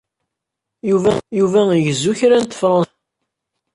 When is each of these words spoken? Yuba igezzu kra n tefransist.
Yuba 1.39 1.61
igezzu 1.79 2.11
kra 2.19 2.37
n 2.41 2.45
tefransist. 2.45 2.95